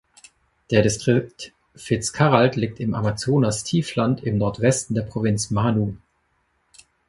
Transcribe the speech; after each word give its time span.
Der 0.71 0.81
Distrikt 0.81 1.53
Fitzcarrald 1.75 2.55
liegt 2.55 2.79
im 2.79 2.95
Amazonastiefland 2.95 4.23
im 4.23 4.39
Nordwesten 4.39 4.95
der 4.95 5.03
Provinz 5.03 5.51
Manu. 5.51 5.93